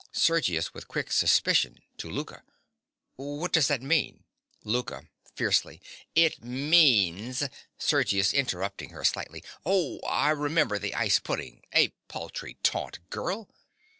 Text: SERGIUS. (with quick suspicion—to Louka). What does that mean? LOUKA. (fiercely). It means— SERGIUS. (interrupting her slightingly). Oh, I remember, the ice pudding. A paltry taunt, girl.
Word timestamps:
SERGIUS. 0.13 0.73
(with 0.73 0.87
quick 0.87 1.11
suspicion—to 1.11 2.07
Louka). 2.09 2.41
What 3.17 3.53
does 3.53 3.67
that 3.67 3.83
mean? 3.83 4.23
LOUKA. 4.65 5.07
(fiercely). 5.35 5.79
It 6.15 6.43
means— 6.43 7.43
SERGIUS. 7.77 8.33
(interrupting 8.33 8.89
her 8.89 9.03
slightingly). 9.03 9.43
Oh, 9.63 9.99
I 9.99 10.31
remember, 10.31 10.79
the 10.79 10.95
ice 10.95 11.19
pudding. 11.19 11.61
A 11.71 11.89
paltry 12.07 12.57
taunt, 12.63 12.97
girl. 13.11 13.47